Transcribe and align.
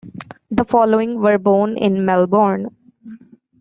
The 0.49 0.65
following 0.65 1.21
were 1.21 1.37
born 1.37 1.77
in 1.77 2.03
Melbourne. 2.05 2.75